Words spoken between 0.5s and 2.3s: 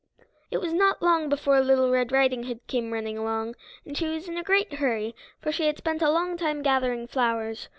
was not long before Little Red